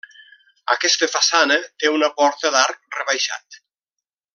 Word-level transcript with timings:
Aquesta 0.75 1.09
façana 1.17 1.59
té 1.83 1.93
una 1.99 2.11
porta 2.23 2.53
d'arc 2.59 3.01
rebaixat. 3.01 3.63